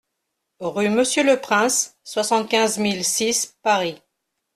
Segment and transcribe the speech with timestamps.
[0.61, 4.01] Rue Monsieur le Prince, soixante-quinze mille six Paris